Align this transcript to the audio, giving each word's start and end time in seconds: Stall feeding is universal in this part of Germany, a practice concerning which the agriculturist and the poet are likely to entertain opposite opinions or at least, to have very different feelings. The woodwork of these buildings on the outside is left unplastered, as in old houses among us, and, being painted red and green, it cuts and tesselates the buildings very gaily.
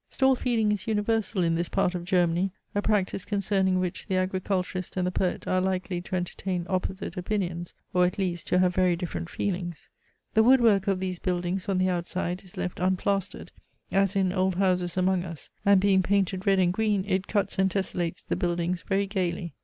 Stall 0.09 0.33
feeding 0.33 0.71
is 0.71 0.87
universal 0.87 1.43
in 1.43 1.53
this 1.53 1.69
part 1.69 1.93
of 1.93 2.05
Germany, 2.05 2.49
a 2.73 2.81
practice 2.81 3.23
concerning 3.23 3.77
which 3.79 4.07
the 4.07 4.17
agriculturist 4.17 4.97
and 4.97 5.05
the 5.05 5.11
poet 5.11 5.45
are 5.47 5.61
likely 5.61 6.01
to 6.01 6.15
entertain 6.15 6.65
opposite 6.67 7.17
opinions 7.17 7.75
or 7.93 8.07
at 8.07 8.17
least, 8.17 8.47
to 8.47 8.57
have 8.57 8.73
very 8.73 8.95
different 8.95 9.29
feelings. 9.29 9.89
The 10.33 10.41
woodwork 10.41 10.87
of 10.87 10.99
these 11.01 11.19
buildings 11.19 11.69
on 11.69 11.77
the 11.77 11.89
outside 11.89 12.41
is 12.43 12.57
left 12.57 12.79
unplastered, 12.79 13.51
as 13.91 14.15
in 14.15 14.33
old 14.33 14.55
houses 14.55 14.97
among 14.97 15.23
us, 15.23 15.51
and, 15.63 15.79
being 15.79 16.01
painted 16.01 16.47
red 16.47 16.57
and 16.57 16.73
green, 16.73 17.05
it 17.07 17.27
cuts 17.27 17.59
and 17.59 17.69
tesselates 17.69 18.23
the 18.25 18.35
buildings 18.35 18.81
very 18.81 19.05
gaily. 19.05 19.53